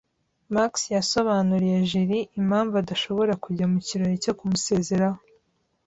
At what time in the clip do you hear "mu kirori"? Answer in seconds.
3.71-4.23